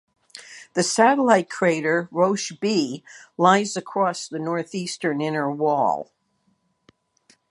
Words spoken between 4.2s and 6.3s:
the northeastern inner wall.